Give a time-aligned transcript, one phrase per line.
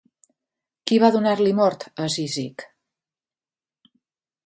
[0.91, 2.69] Qui va donar-li mort a Cízic?